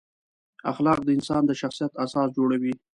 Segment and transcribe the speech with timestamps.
[0.71, 2.73] اخلاق د انسان د شخصیت اساس جوړوي.